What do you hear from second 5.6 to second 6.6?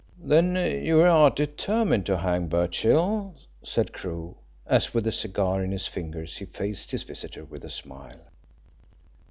in his fingers he